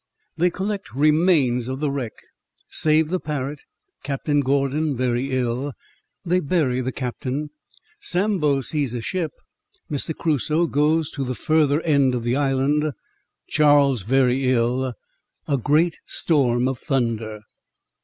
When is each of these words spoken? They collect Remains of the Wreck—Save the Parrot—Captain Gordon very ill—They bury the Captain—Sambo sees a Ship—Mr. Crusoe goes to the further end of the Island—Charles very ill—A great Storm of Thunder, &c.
They 0.35 0.49
collect 0.49 0.95
Remains 0.95 1.67
of 1.67 1.79
the 1.79 1.91
Wreck—Save 1.91 3.09
the 3.09 3.19
Parrot—Captain 3.19 4.39
Gordon 4.39 4.97
very 4.97 5.29
ill—They 5.29 6.39
bury 6.39 6.81
the 6.81 6.91
Captain—Sambo 6.91 8.61
sees 8.61 8.95
a 8.95 9.01
Ship—Mr. 9.01 10.15
Crusoe 10.15 10.65
goes 10.65 11.11
to 11.11 11.23
the 11.23 11.35
further 11.35 11.81
end 11.81 12.15
of 12.15 12.23
the 12.23 12.35
Island—Charles 12.35 14.01
very 14.01 14.45
ill—A 14.49 15.57
great 15.59 15.99
Storm 16.07 16.67
of 16.67 16.79
Thunder, 16.79 17.41
&c. 17.43 17.45